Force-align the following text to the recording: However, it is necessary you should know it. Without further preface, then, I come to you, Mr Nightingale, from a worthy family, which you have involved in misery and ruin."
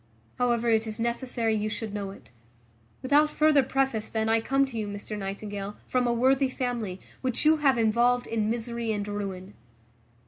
However, 0.39 0.67
it 0.67 0.87
is 0.87 0.99
necessary 0.99 1.53
you 1.53 1.69
should 1.69 1.93
know 1.93 2.09
it. 2.09 2.31
Without 3.03 3.29
further 3.29 3.61
preface, 3.61 4.09
then, 4.09 4.29
I 4.29 4.41
come 4.41 4.65
to 4.65 4.75
you, 4.79 4.87
Mr 4.87 5.15
Nightingale, 5.15 5.75
from 5.85 6.07
a 6.07 6.11
worthy 6.11 6.49
family, 6.49 6.99
which 7.21 7.45
you 7.45 7.57
have 7.57 7.77
involved 7.77 8.25
in 8.25 8.49
misery 8.49 8.91
and 8.91 9.07
ruin." 9.07 9.53